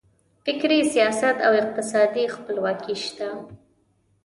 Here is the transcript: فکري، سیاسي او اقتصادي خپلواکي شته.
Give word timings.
فکري، 0.45 0.79
سیاسي 0.93 1.29
او 1.45 1.51
اقتصادي 1.61 2.25
خپلواکي 2.35 2.95
شته. 3.03 3.29